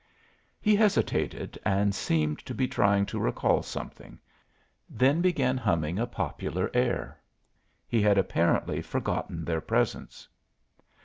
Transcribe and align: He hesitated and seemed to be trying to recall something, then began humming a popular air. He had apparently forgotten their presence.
He 0.59 0.75
hesitated 0.75 1.59
and 1.63 1.93
seemed 1.93 2.39
to 2.47 2.55
be 2.55 2.67
trying 2.67 3.05
to 3.05 3.19
recall 3.19 3.61
something, 3.61 4.19
then 4.89 5.21
began 5.21 5.57
humming 5.57 5.99
a 5.99 6.07
popular 6.07 6.71
air. 6.73 7.19
He 7.87 8.01
had 8.01 8.17
apparently 8.17 8.81
forgotten 8.81 9.45
their 9.45 9.61
presence. 9.61 10.27